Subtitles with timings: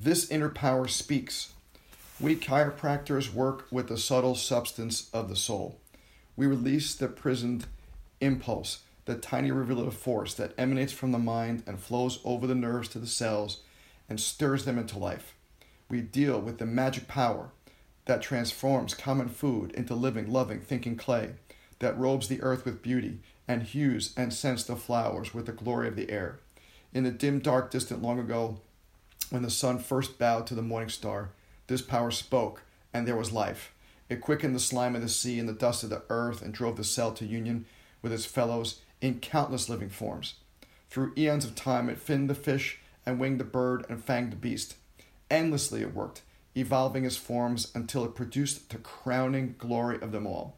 [0.00, 1.54] This inner power speaks.
[2.20, 5.80] We chiropractors work with the subtle substance of the soul.
[6.36, 7.66] We release the prisoned
[8.20, 12.88] impulse, the tiny of force that emanates from the mind and flows over the nerves
[12.90, 13.62] to the cells
[14.08, 15.34] and stirs them into life.
[15.90, 17.50] We deal with the magic power
[18.04, 21.30] that transforms common food into living, loving, thinking clay,
[21.80, 23.18] that robes the earth with beauty
[23.48, 26.38] and hues and scents the flowers with the glory of the air.
[26.94, 28.60] In the dim, dark, distant long ago,
[29.30, 31.30] when the sun first bowed to the morning star,
[31.66, 33.72] this power spoke, and there was life.
[34.08, 36.76] It quickened the slime of the sea and the dust of the earth and drove
[36.76, 37.66] the cell to union
[38.00, 40.34] with its fellows in countless living forms.
[40.88, 44.36] Through eons of time, it finned the fish and winged the bird and fanged the
[44.36, 44.76] beast.
[45.30, 46.22] Endlessly it worked,
[46.56, 50.56] evolving its forms until it produced the crowning glory of them all.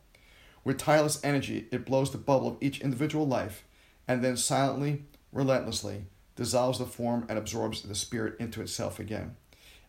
[0.62, 3.65] With tireless energy, it blows the bubble of each individual life
[4.07, 6.05] and then silently, relentlessly,
[6.41, 9.37] dissolves the form and absorbs the spirit into itself again.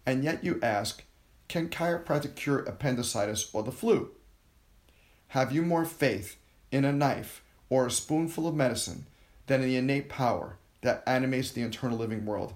[0.05, 1.01] And yet you ask,
[1.47, 4.11] can chiropractic cure appendicitis or the flu?
[5.29, 6.35] Have you more faith
[6.69, 9.05] in a knife or a spoonful of medicine
[9.47, 12.53] than in the innate power that animates the internal living world?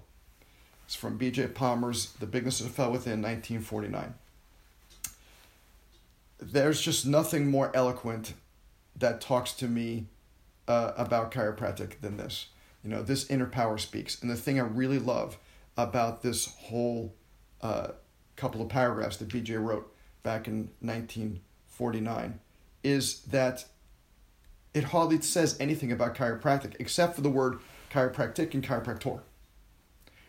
[0.83, 1.47] It's from B.J.
[1.47, 4.13] Palmer's The Bigness of the Fellow Within, 1949.
[6.37, 8.33] There's just nothing more eloquent
[8.97, 10.07] that talks to me
[10.67, 12.47] uh, about chiropractic than this.
[12.85, 14.21] You know, this inner power speaks.
[14.21, 15.39] And the thing I really love
[15.75, 17.15] about this whole
[17.59, 17.89] uh,
[18.35, 19.91] couple of paragraphs that BJ wrote
[20.21, 22.39] back in 1949
[22.83, 23.65] is that
[24.75, 27.57] it hardly says anything about chiropractic except for the word
[27.91, 29.21] chiropractic and chiropractor.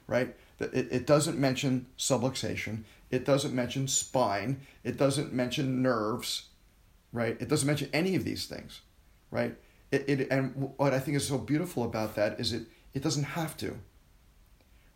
[0.06, 0.34] Right?
[0.58, 2.84] It, it doesn't mention subluxation.
[3.10, 4.62] It doesn't mention spine.
[4.82, 6.46] It doesn't mention nerves.
[7.12, 7.36] Right?
[7.38, 8.80] It doesn't mention any of these things.
[9.30, 9.56] Right?
[9.96, 13.24] It, it, and what I think is so beautiful about that is it, it doesn't
[13.24, 13.78] have to,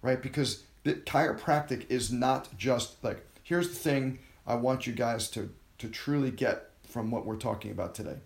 [0.03, 0.21] right?
[0.21, 5.51] Because the chiropractic is not just like, here's the thing I want you guys to,
[5.79, 8.17] to truly get from what we're talking about today.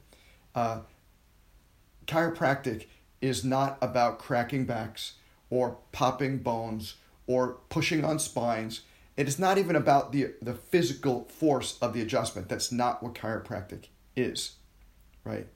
[0.55, 0.81] Uh,
[2.07, 2.87] chiropractic
[3.21, 5.15] is not about cracking backs
[5.51, 6.97] or popping bones
[7.27, 8.83] or pushing on spines.
[9.17, 12.49] It is not even about the, the physical force of the adjustment.
[12.49, 13.87] That's not what chiropractic
[14.17, 14.57] is,
[15.25, 15.47] right?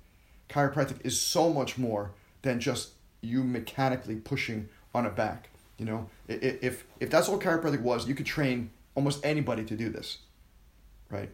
[0.48, 5.50] Chiropractic is so much more than just you mechanically pushing on a back.
[5.76, 9.88] You know, if if that's all chiropractic was, you could train almost anybody to do
[9.90, 10.18] this,
[11.10, 11.30] right?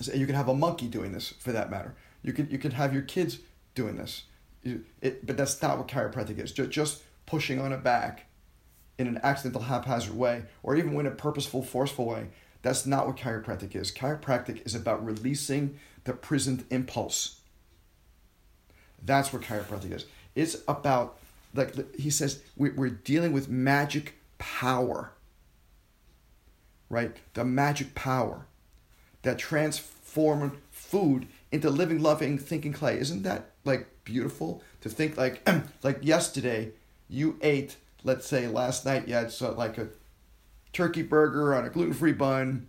[0.00, 1.94] So you can have a monkey doing this, for that matter.
[2.22, 3.40] You could you could have your kids
[3.74, 4.24] doing this,
[4.62, 6.52] it, but that's not what chiropractic is.
[6.52, 8.26] Just just pushing on a back
[8.96, 12.28] in an accidental, haphazard way, or even in a purposeful, forceful way.
[12.62, 13.92] That's not what chiropractic is.
[13.92, 17.37] Chiropractic is about releasing the prisoned impulse
[19.04, 20.06] that's what chiropractic is.
[20.34, 21.18] It's about,
[21.54, 25.12] like he says, we're dealing with magic power,
[26.88, 27.16] right?
[27.34, 28.46] The magic power
[29.22, 32.98] that transforms food into living, loving, thinking clay.
[32.98, 35.48] Isn't that like beautiful to think like,
[35.82, 36.72] like yesterday
[37.08, 39.88] you ate, let's say last night you had so, like a
[40.72, 42.68] turkey burger on a gluten free bun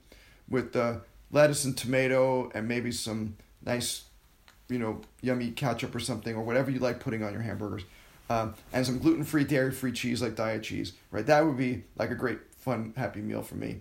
[0.49, 1.01] with the
[1.31, 4.05] lettuce and tomato and maybe some nice
[4.69, 7.83] you know, yummy ketchup or something, or whatever you like putting on your hamburgers,
[8.29, 11.25] um, and some gluten free, dairy free cheese like diet cheese, right?
[11.25, 13.79] That would be like a great, fun, happy meal for me.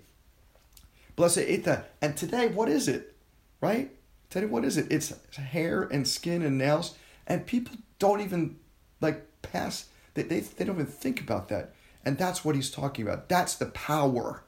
[1.17, 1.91] Bless it, ate that.
[2.01, 3.15] And today, what is it,
[3.61, 3.91] right?
[4.31, 4.87] Today, what is it?
[4.91, 6.95] It's hair and skin and nails,
[7.27, 8.57] and people don't even
[9.01, 9.87] like pass.
[10.15, 11.75] They, they, they don't even think about that.
[12.05, 13.29] And that's what he's talking about.
[13.29, 14.45] That's the power,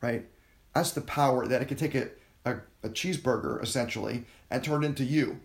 [0.00, 0.26] right?
[0.74, 2.08] That's the power that it could take a,
[2.44, 5.40] a, a cheeseburger essentially and turn it into you.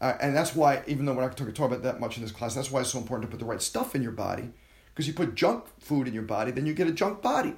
[0.00, 2.22] Uh, and that's why, even though we're not going to talk about that much in
[2.22, 4.50] this class, that's why it's so important to put the right stuff in your body.
[4.94, 7.54] Because you put junk food in your body, then you get a junk body.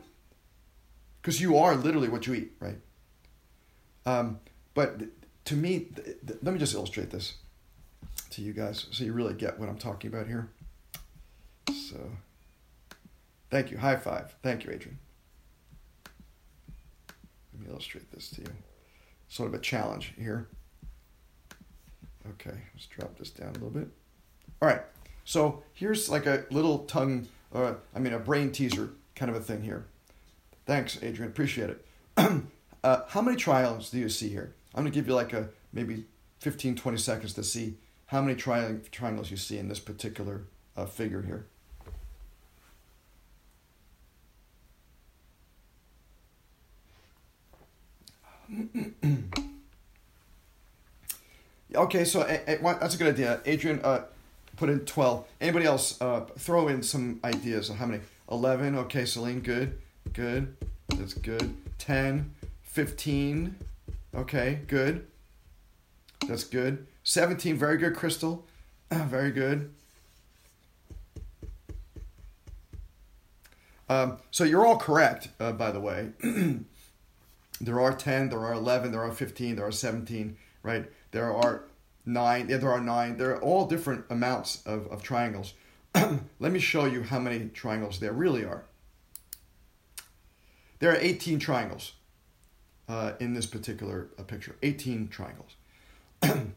[1.21, 2.79] Because you are literally what you eat, right?
[4.07, 4.41] Um,
[4.73, 5.01] but
[5.47, 7.35] to me, th- th- let me just illustrate this
[8.31, 10.49] to you guys so you really get what I'm talking about here.
[11.69, 12.11] So,
[13.51, 13.79] thank you.
[13.79, 14.35] High five.
[14.43, 14.99] Thank you, Adrian.
[17.53, 18.53] Let me illustrate this to you
[19.31, 20.49] sort of a challenge here.
[22.33, 23.89] Okay, let's drop this down a little bit.
[24.61, 24.83] All right,
[25.25, 29.41] so here's like a little tongue, uh, I mean, a brain teaser kind of a
[29.41, 29.87] thing here.
[30.67, 31.31] Thanks, Adrian.
[31.31, 31.87] Appreciate it.
[32.85, 34.53] uh, how many triangles do you see here?
[34.75, 36.05] I'm to give you like a maybe
[36.41, 37.75] 15, 20 seconds to see
[38.07, 40.43] how many tri- triangles you see in this particular
[40.77, 41.47] uh, figure here.
[51.75, 53.41] Okay, so uh, uh, that's a good idea.
[53.45, 54.05] Adrian uh,
[54.57, 55.27] put in 12.
[55.41, 58.03] Anybody else uh, throw in some ideas how many?
[58.31, 58.77] 11.
[58.77, 59.79] Okay, Celine, good.
[60.13, 60.57] Good.
[60.89, 61.55] That's good.
[61.79, 62.35] 10.
[62.63, 63.57] 15.
[64.15, 65.07] Okay, good.
[66.29, 66.87] That's good.
[67.05, 67.57] 17.
[67.57, 68.47] Very good, Crystal.
[68.91, 69.73] very good.
[73.89, 76.11] Um, so you're all correct, uh, by the way.
[77.61, 80.91] there are 10, there are 11, there are 15, there are 17, right?
[81.11, 81.65] There are
[82.07, 83.17] nine, yeah, there are nine.
[83.17, 85.55] There are all different amounts of, of triangles.
[85.95, 88.65] Let me show you how many triangles there really are.
[90.79, 91.93] There are 18 triangles
[92.89, 94.57] uh, in this particular uh, picture.
[94.63, 95.53] 18 triangles.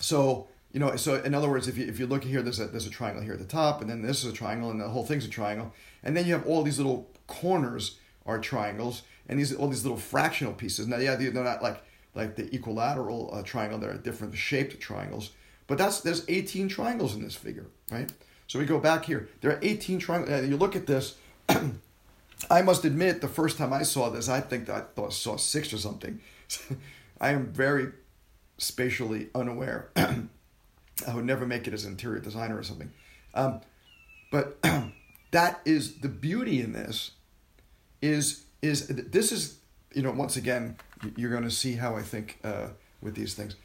[0.00, 2.66] so, you know, so in other words, if you, if you look here, there's a,
[2.66, 4.88] there's a triangle here at the top, and then this is a triangle, and the
[4.88, 5.72] whole thing's a triangle.
[6.02, 9.98] And then you have all these little corners are triangles, and these all these little
[9.98, 10.86] fractional pieces.
[10.86, 11.82] Now, yeah, they're not like
[12.14, 15.30] like the equilateral uh, triangle; they're different shaped triangles.
[15.66, 18.10] But that's there's 18 triangles in this figure, right?
[18.46, 19.28] So we go back here.
[19.40, 20.30] There are 18 triangles.
[20.30, 21.16] Uh, you look at this.
[22.50, 25.36] I must admit, the first time I saw this, I think I thought I saw
[25.36, 26.20] six or something.
[27.20, 27.92] I am very
[28.58, 29.90] spatially unaware.
[29.96, 32.92] I would never make it as an interior designer or something.
[33.34, 33.60] Um,
[34.30, 34.58] but
[35.30, 37.12] that is the beauty in this.
[38.02, 39.58] Is is this is
[39.92, 40.76] you know once again
[41.16, 42.68] you're going to see how I think uh,
[43.00, 43.56] with these things.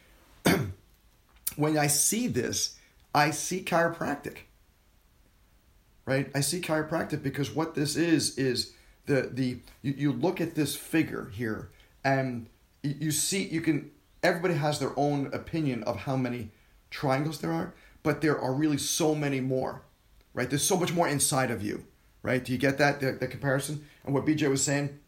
[1.55, 2.77] when I see this,
[3.13, 4.37] I see chiropractic
[6.05, 6.29] right?
[6.35, 8.73] I see chiropractic because what this is is
[9.05, 11.69] the the you, you look at this figure here
[12.03, 12.47] and
[12.83, 13.91] you, you see you can
[14.23, 16.49] everybody has their own opinion of how many
[16.89, 17.73] triangles there are,
[18.03, 19.83] but there are really so many more,
[20.33, 20.49] right?
[20.49, 21.85] There's so much more inside of you,
[22.23, 22.43] right?
[22.43, 23.85] Do you get that the, the comparison?
[24.05, 24.99] And what BJ was saying,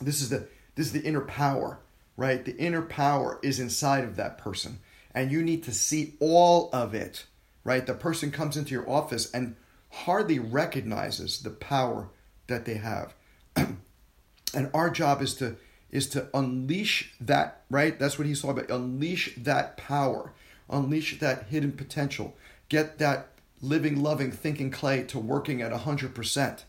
[0.00, 1.78] this is the this is the inner power,
[2.16, 2.44] right?
[2.44, 4.78] The inner power is inside of that person,
[5.14, 7.24] and you need to see all of it,
[7.64, 7.86] right?
[7.86, 9.56] The person comes into your office and
[9.90, 12.08] hardly recognizes the power
[12.46, 13.14] that they have.
[13.56, 15.56] and our job is to
[15.90, 17.98] is to unleash that, right?
[17.98, 18.76] That's what he's talking about.
[18.76, 20.32] Unleash that power,
[20.68, 22.36] unleash that hidden potential,
[22.68, 23.28] get that
[23.60, 26.64] living, loving, thinking clay to working at 100%,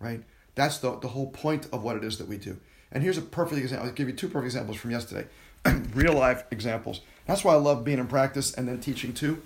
[0.00, 0.22] right?
[0.54, 2.58] That's the, the whole point of what it is that we do.
[2.92, 3.88] And here's a perfect example.
[3.88, 5.26] I'll give you two perfect examples from yesterday,
[5.94, 7.00] real life examples.
[7.26, 9.42] That's why I love being in practice and then teaching too,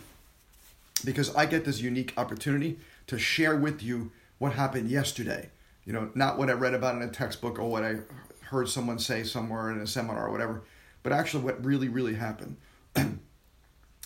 [1.05, 5.51] because I get this unique opportunity to share with you what happened yesterday.
[5.85, 7.97] You know, not what I read about in a textbook or what I
[8.43, 10.63] heard someone say somewhere in a seminar or whatever,
[11.03, 12.57] but actually what really, really happened.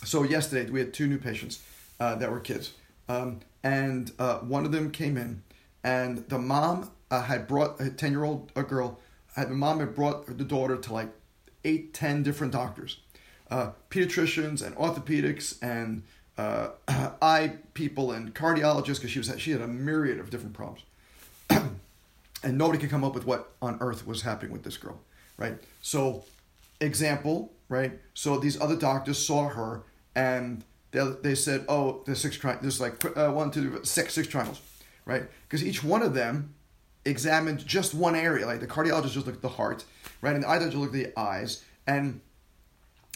[0.05, 1.61] so yesterday we had two new patients
[2.03, 2.73] uh, that were kids,
[3.07, 5.41] um, and uh, one of them came in,
[5.85, 8.99] and the mom uh, had brought a ten-year-old a girl.
[9.37, 11.07] Had, the mom had brought the daughter to like
[11.63, 12.99] eight, ten different doctors,
[13.49, 16.03] uh, pediatricians and orthopedics and
[16.37, 16.71] uh,
[17.21, 20.83] eye people and cardiologists because she was she had a myriad of different problems,
[21.49, 24.99] and nobody could come up with what on earth was happening with this girl,
[25.37, 25.55] right?
[25.81, 26.25] So,
[26.81, 27.93] example, right?
[28.13, 29.83] So these other doctors saw her
[30.15, 34.27] and they, they said, oh, there's six tri- there's like uh, one, two, six, six
[34.27, 34.61] triangles,
[35.05, 35.23] right?
[35.43, 36.55] Because each one of them
[37.03, 38.45] examined just one area.
[38.45, 39.83] Like the cardiologist just looked at the heart,
[40.21, 40.33] right?
[40.33, 42.21] And the eye doctor looked at the eyes, and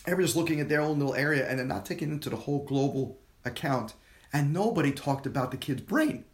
[0.08, 3.20] everybody's looking at their own little area and they're not taking into the whole global
[3.46, 3.94] account.
[4.34, 6.26] And nobody talked about the kid's brain,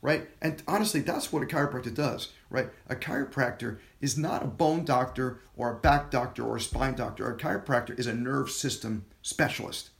[0.00, 0.28] right?
[0.40, 2.70] And honestly, that's what a chiropractor does, right?
[2.88, 7.28] A chiropractor is not a bone doctor or a back doctor or a spine doctor.
[7.28, 9.90] A chiropractor is a nerve system specialist,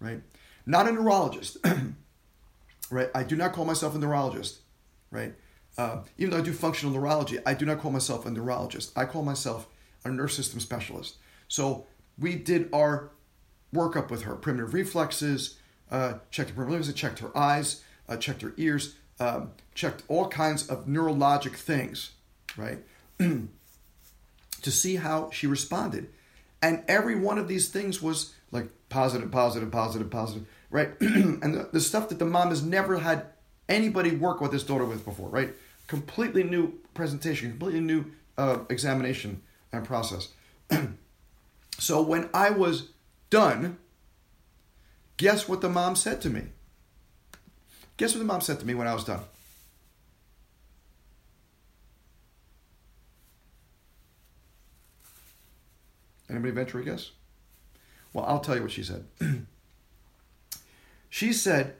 [0.00, 0.20] right?
[0.66, 1.58] Not a neurologist,
[2.90, 3.10] right?
[3.14, 4.58] I do not call myself a neurologist,
[5.10, 5.34] right?
[5.76, 8.96] Uh, even though I do functional neurology, I do not call myself a neurologist.
[8.96, 9.68] I call myself
[10.04, 11.16] a nerve system specialist.
[11.46, 11.86] So
[12.18, 13.10] we did our
[13.74, 15.58] workup with her primitive reflexes,
[15.90, 20.68] uh, checked her primitive checked her eyes, uh, checked her ears, um, checked all kinds
[20.68, 22.12] of neurologic things,
[22.56, 22.78] right?
[23.18, 26.08] to see how she responded.
[26.60, 30.90] And every one of these things was like positive, positive, positive, positive, right?
[31.00, 33.26] and the, the stuff that the mom has never had
[33.68, 35.50] anybody work with this daughter with before, right?
[35.86, 40.28] Completely new presentation, completely new uh, examination and process.
[41.78, 42.90] So when I was
[43.30, 43.78] done,
[45.16, 46.42] guess what the mom said to me?
[47.96, 49.20] Guess what the mom said to me when I was done?
[56.28, 57.12] Anybody venture a guess?
[58.18, 59.04] Well, I'll tell you what she said.
[61.08, 61.74] she said,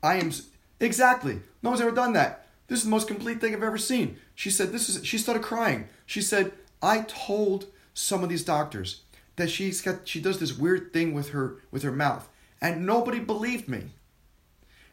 [0.00, 0.30] I am
[0.78, 1.40] exactly.
[1.62, 2.46] No one's ever done that.
[2.68, 4.18] This is the most complete thing I've ever seen.
[4.36, 5.88] She said, This is she started crying.
[6.06, 9.02] She said, I told some of these doctors
[9.34, 12.28] that she's got she does this weird thing with her with her mouth
[12.60, 13.90] and nobody believed me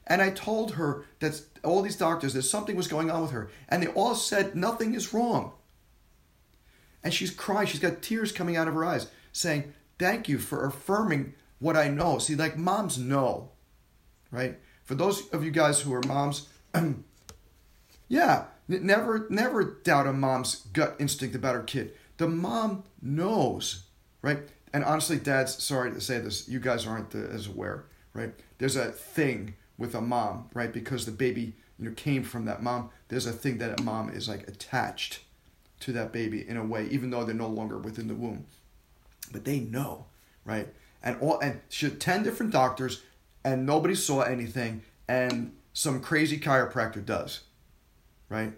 [0.08, 3.50] And I told her that all these doctors that something was going on with her,
[3.70, 5.52] and they all said nothing is wrong.
[7.04, 7.68] And she's crying.
[7.68, 11.90] She's got tears coming out of her eyes, saying, "Thank you for affirming what I
[11.90, 13.52] know." See, like moms know,
[14.32, 14.60] right?
[14.84, 16.48] For those of you guys who are moms,
[18.08, 21.94] yeah, never never doubt a mom's gut instinct about her kid.
[22.18, 23.84] The mom knows,
[24.22, 24.40] right?
[24.74, 28.34] And honestly, dads, sorry to say this, you guys aren't as aware, right?
[28.58, 30.72] There's a thing with a mom, right?
[30.72, 32.90] Because the baby, you know, came from that mom.
[33.08, 35.20] There's a thing that a mom is like attached
[35.82, 38.46] to that baby in a way, even though they're no longer within the womb.
[39.32, 40.06] But they know,
[40.46, 40.68] right?
[41.04, 43.04] And all and she had ten different doctors,
[43.44, 47.42] and nobody saw anything, and some crazy chiropractor does,
[48.30, 48.54] right?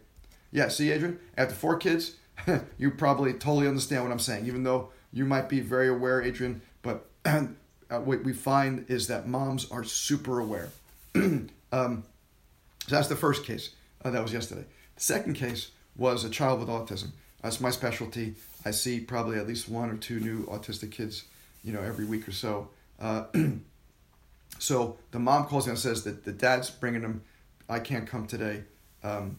[0.52, 0.70] Yeah.
[0.70, 2.16] See, Adrian, after four kids,
[2.78, 6.62] you probably totally understand what I'm saying, even though you might be very aware, Adrian.
[6.82, 7.42] But uh,
[7.90, 10.70] what we find is that moms are super aware.
[11.16, 13.72] um, so that's the first case.
[14.04, 14.66] Uh, that was yesterday.
[14.96, 17.10] The second case was a child with autism.
[17.42, 18.36] That's my specialty.
[18.66, 21.26] I see probably at least one or two new autistic kids,
[21.64, 22.70] you know, every week or so.
[23.00, 23.26] Uh,
[24.60, 27.22] so the mom calls and says that the dad's bringing him.
[27.70, 28.64] I can't come today.
[29.04, 29.38] Um,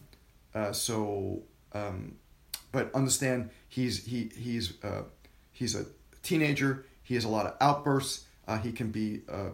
[0.55, 2.15] uh, so, um,
[2.71, 5.03] but understand he's he he's uh,
[5.51, 5.85] he's a
[6.23, 6.85] teenager.
[7.03, 8.25] He has a lot of outbursts.
[8.47, 9.49] Uh, he can be, uh,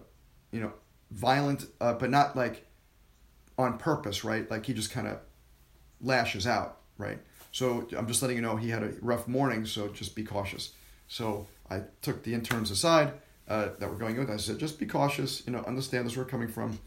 [0.52, 0.72] you know,
[1.12, 2.66] violent, uh, but not like
[3.58, 4.50] on purpose, right?
[4.50, 5.20] Like he just kind of
[6.02, 7.20] lashes out, right?
[7.52, 10.74] So I'm just letting you know he had a rough morning, so just be cautious.
[11.08, 13.14] So I took the interns aside
[13.48, 14.30] uh, that were going with.
[14.30, 16.80] I said, just be cautious, you know, understand this where we're coming from.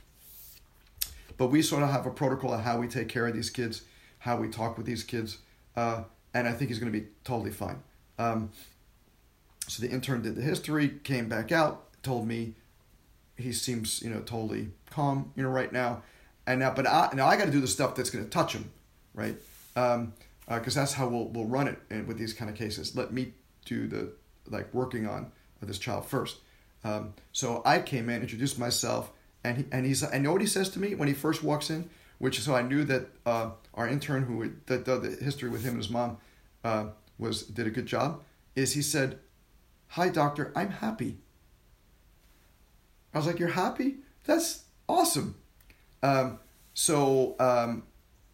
[1.37, 3.83] But we sort of have a protocol of how we take care of these kids,
[4.19, 5.39] how we talk with these kids,
[5.77, 7.83] uh, and I think he's going to be totally fine.
[8.19, 8.51] Um,
[9.67, 12.55] so the intern did the history, came back out, told me
[13.37, 16.03] he seems, you know, totally calm, you know, right now.
[16.47, 18.53] And now, but I, now I got to do the stuff that's going to touch
[18.53, 18.71] him,
[19.15, 19.37] right?
[19.77, 20.13] Um,
[20.59, 22.97] because uh, that's how we'll we'll run it with these kind of cases.
[22.97, 24.13] Let me do the
[24.49, 25.31] like working on
[25.63, 26.39] this child first.
[26.83, 29.13] Um, so I came in, introduced myself,
[29.45, 31.71] and he, and he's I know what he says to me when he first walks
[31.71, 31.89] in,
[32.19, 35.63] which is so I knew that uh, our intern who did the, the, history with
[35.63, 36.19] him and his mom
[36.65, 36.87] uh,
[37.19, 38.23] was did a good job.
[38.57, 39.19] Is he said,
[39.89, 41.19] "Hi doctor, I'm happy."
[43.15, 43.99] I was like, "You're happy?
[44.25, 45.37] That's awesome."
[46.03, 46.39] Um,
[46.73, 47.83] so um,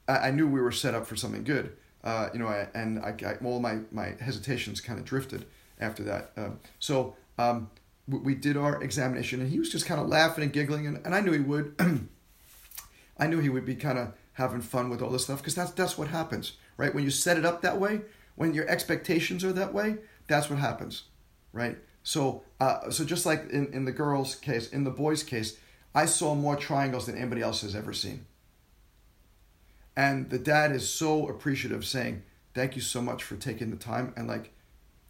[0.07, 1.77] I, I, knew we were set up for something good.
[2.07, 5.45] Uh, you know, I, and I, I, all my my hesitations kind of drifted
[5.81, 6.31] after that.
[6.37, 7.69] Um, so um,
[8.07, 11.05] we, we, did our examination, and he was just kind of laughing and giggling, and,
[11.05, 11.75] and I knew he would.
[13.19, 15.73] I knew he would be kind of having fun with all this stuff because that's
[15.73, 16.95] that's what happens, right?
[16.95, 18.03] When you set it up that way,
[18.37, 19.97] when your expectations are that way,
[20.29, 21.05] that's what happens,
[21.53, 21.77] right?
[22.05, 25.59] So, uh, so just like in, in the girl's case, in the boy's case,
[25.93, 28.27] I saw more triangles than anybody else has ever seen.
[29.97, 32.23] And the dad is so appreciative, saying,
[32.55, 34.51] Thank you so much for taking the time and like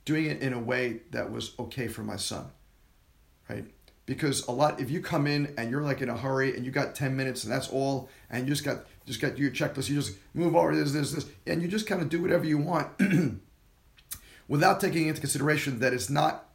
[0.05, 2.47] doing it in a way that was okay for my son.
[3.49, 3.67] Right?
[4.05, 6.73] Because a lot if you come in and you're like in a hurry and you
[6.73, 9.97] got 10 minutes and that's all, and you just got just got your checklist, you
[9.97, 12.89] just move over this, this, this, and you just kind of do whatever you want
[14.49, 16.49] without taking into consideration that it's not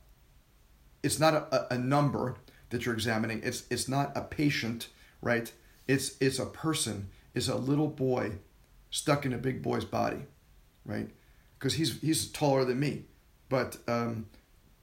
[1.04, 2.36] it's not a, a number
[2.70, 3.42] that you're examining.
[3.44, 4.88] It's it's not a patient,
[5.22, 5.52] right?
[5.88, 7.10] It's it's a person.
[7.34, 8.34] It's a little boy
[8.90, 10.26] stuck in a big boy's body,
[10.86, 11.10] right?
[11.58, 13.06] Because he's he's taller than me,
[13.50, 14.28] but um,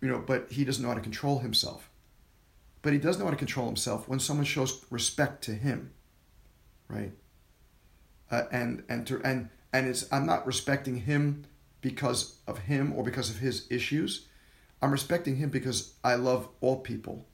[0.00, 1.90] you know, but he doesn't know how to control himself.
[2.82, 5.92] But he does know how to control himself when someone shows respect to him,
[6.88, 7.12] right?
[8.30, 11.44] Uh, and and to, and and it's I'm not respecting him
[11.80, 14.26] because of him or because of his issues.
[14.80, 17.26] I'm respecting him because I love all people,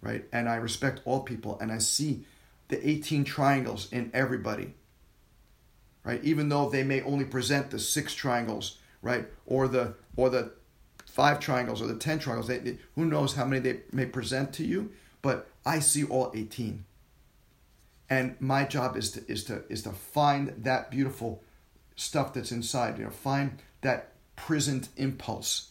[0.00, 0.24] right?
[0.32, 2.24] And I respect all people, and I see
[2.68, 4.74] the 18 triangles in everybody,
[6.04, 6.22] right?
[6.24, 10.52] Even though they may only present the six triangles, right, or the or the
[11.06, 12.48] five triangles or the 10 triangles.
[12.48, 14.90] They, they, who knows how many they may present to you?
[15.22, 16.84] But I see all 18,
[18.10, 21.42] and my job is to is to is to find that beautiful
[21.96, 22.98] stuff that's inside.
[22.98, 25.70] You know, find that prisoned impulse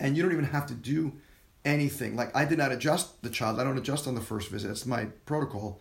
[0.00, 1.12] and you don't even have to do
[1.64, 2.16] anything.
[2.16, 3.60] Like I did not adjust the child.
[3.60, 4.70] I don't adjust on the first visit.
[4.70, 5.80] It's my protocol.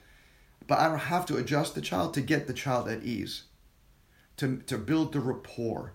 [0.68, 3.44] But I don't have to adjust the child to get the child at ease,
[4.38, 5.94] to, to build the rapport,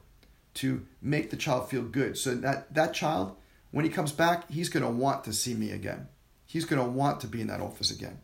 [0.55, 2.17] to make the child feel good.
[2.17, 3.37] So that, that child,
[3.71, 6.09] when he comes back, he's going to want to see me again.
[6.47, 8.21] He's going to want to be in that office again.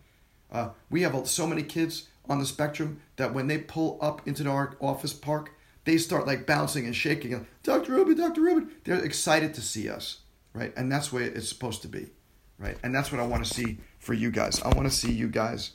[0.50, 4.49] Uh, we have so many kids on the spectrum that when they pull up into
[4.49, 5.52] our office park,
[5.85, 7.47] they start like bouncing and shaking.
[7.62, 7.93] Dr.
[7.93, 8.43] Rubin, Dr.
[8.43, 8.71] Rubin.
[8.85, 10.19] They're excited to see us,
[10.52, 10.73] right?
[10.76, 12.11] And that's where it's supposed to be,
[12.59, 12.76] right?
[12.83, 14.61] And that's what I want to see for you guys.
[14.62, 15.73] I want to see you guys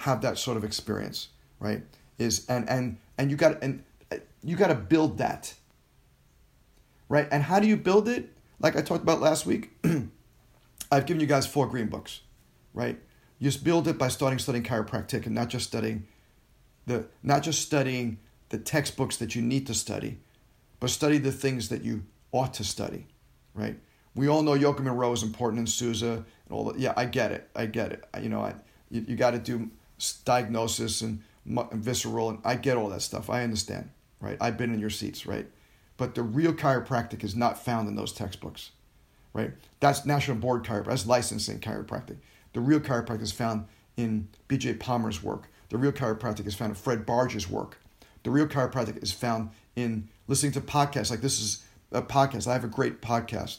[0.00, 1.28] have that sort of experience,
[1.58, 1.82] right?
[2.18, 5.54] Is and and and you got and uh, you got to build that,
[7.08, 7.28] right?
[7.30, 8.30] And how do you build it?
[8.60, 9.70] Like I talked about last week,
[10.90, 12.22] I've given you guys four green books,
[12.72, 12.98] right?
[13.38, 16.06] You just build it by starting studying chiropractic and not just studying
[16.86, 20.18] the not just studying the textbooks that you need to study,
[20.80, 23.06] but study the things that you ought to study,
[23.54, 23.78] right?
[24.14, 26.78] We all know Yochum and Rowe is important in Souza and all that.
[26.78, 27.50] Yeah, I get it.
[27.54, 28.04] I get it.
[28.20, 28.54] You know, I,
[28.90, 29.70] you, you got to do
[30.24, 31.22] diagnosis and,
[31.72, 33.30] visceral, and I get all that stuff.
[33.30, 33.90] I understand,
[34.20, 34.36] right?
[34.40, 35.46] I've been in your seats, right?
[35.96, 38.70] But the real chiropractic is not found in those textbooks,
[39.32, 39.52] right?
[39.80, 40.86] That's National Board Chiropractic.
[40.86, 42.16] That's licensing chiropractic.
[42.52, 43.66] The real chiropractic is found
[43.96, 44.74] in B.J.
[44.74, 45.50] Palmer's work.
[45.68, 47.78] The real chiropractic is found in Fred Barge's work.
[48.22, 51.10] The real chiropractic is found in listening to podcasts.
[51.10, 52.46] Like this is a podcast.
[52.46, 53.58] I have a great podcast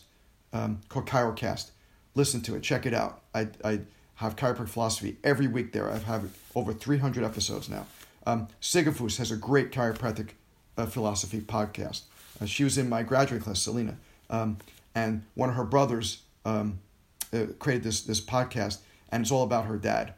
[0.54, 1.72] um, called Chirocast.
[2.16, 2.64] Listen to it.
[2.64, 3.22] Check it out.
[3.34, 3.82] I, I
[4.22, 5.90] have chiropractic philosophy every week there.
[5.90, 7.88] I have over 300 episodes now.
[8.28, 10.30] Um, Sigafoose has a great chiropractic
[10.78, 12.02] uh, philosophy podcast.
[12.40, 13.98] Uh, she was in my graduate class, Selena.
[14.30, 14.58] Um,
[14.94, 16.80] and one of her brothers um,
[17.34, 20.14] uh, created this, this podcast, and it's all about her dad.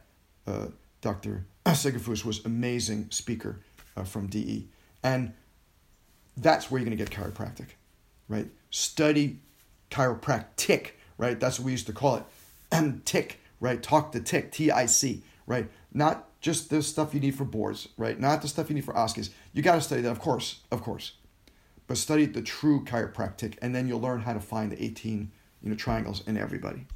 [0.46, 0.66] Uh,
[1.00, 1.46] Dr.
[1.66, 3.60] Sigafoose was amazing speaker
[3.96, 4.68] uh, from DE.
[5.02, 5.32] And
[6.36, 7.68] that's where you're going to get chiropractic,
[8.28, 8.48] right?
[8.70, 9.38] Study
[9.90, 11.40] chiropractic, right?
[11.40, 12.24] That's what we used to call it.
[12.70, 13.82] And tick, right?
[13.82, 15.70] Talk to tick, T I C, right?
[15.92, 18.20] Not just the stuff you need for boards, right?
[18.20, 19.30] Not the stuff you need for OSCEs.
[19.54, 21.12] You got to study that, of course, of course.
[21.86, 25.30] But study the true chiropractic, and then you'll learn how to find the 18
[25.62, 26.86] you know, triangles in everybody.